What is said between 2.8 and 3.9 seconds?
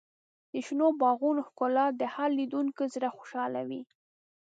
زړه خوشحالوي.